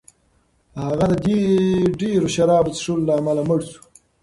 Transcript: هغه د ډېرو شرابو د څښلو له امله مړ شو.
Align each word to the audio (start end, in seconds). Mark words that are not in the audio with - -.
هغه 0.85 1.05
د 1.25 1.27
ډېرو 2.01 2.27
شرابو 2.35 2.69
د 2.71 2.75
څښلو 2.77 3.05
له 3.07 3.13
امله 3.19 3.41
مړ 3.49 3.59
شو. 3.69 3.81